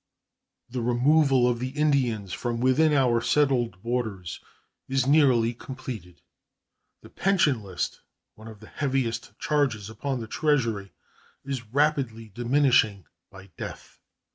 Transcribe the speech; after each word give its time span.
The 0.67 0.81
removal 0.81 1.47
of 1.47 1.59
the 1.59 1.77
Indians 1.79 2.33
from 2.33 2.59
within 2.59 2.91
our 2.91 3.21
settled 3.21 3.79
borders 3.83 4.39
is 4.87 5.05
nearly 5.05 5.53
completed. 5.53 6.23
The 7.03 7.09
pension 7.11 7.61
list, 7.61 8.01
one 8.33 8.47
of 8.47 8.61
the 8.61 8.67
heaviest 8.67 9.37
charges 9.37 9.91
upon 9.91 10.19
the 10.19 10.25
Treasury, 10.25 10.91
is 11.45 11.67
rapidly 11.67 12.29
diminishing 12.29 13.05
by 13.29 13.51
death. 13.57 13.99